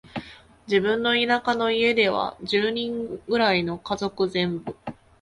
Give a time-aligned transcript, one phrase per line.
[0.67, 4.75] 自分の田舎の家では、十人くらいの家族全部、